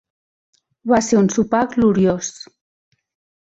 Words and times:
Va 0.91 1.01
ser 1.07 1.19
un 1.19 1.29
sopar 1.35 1.61
gloriós. 1.75 2.33